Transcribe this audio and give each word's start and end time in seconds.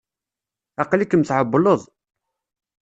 Aql-ikem 0.81 1.23
tεewwleḍ. 1.23 1.81